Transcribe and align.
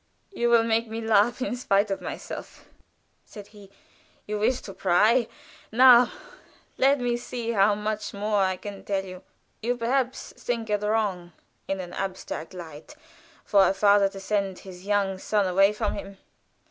"You 0.31 0.49
will 0.49 0.63
make 0.63 0.87
me 0.87 0.99
laugh 0.99 1.43
in 1.43 1.55
spite 1.55 1.91
of 1.91 2.01
myself," 2.01 2.67
said 3.23 3.49
he. 3.49 3.69
"You 4.25 4.39
wish 4.39 4.59
to 4.61 4.73
pry! 4.73 5.27
Now, 5.71 6.11
let 6.79 6.99
me 6.99 7.15
see 7.17 7.51
how 7.51 7.75
much 7.75 8.11
more 8.11 8.41
I 8.41 8.57
can 8.57 8.83
tell 8.83 9.05
you. 9.05 9.21
You 9.61 9.77
perhaps 9.77 10.33
think 10.33 10.71
it 10.71 10.81
wrong, 10.81 11.33
in 11.67 11.79
an 11.79 11.93
abstract 11.93 12.55
light, 12.55 12.95
for 13.45 13.67
a 13.67 13.75
father 13.75 14.09
to 14.09 14.19
send 14.19 14.57
his 14.57 14.87
young 14.87 15.19
son 15.19 15.45
away 15.45 15.71
from 15.71 15.93
him. 15.93 16.17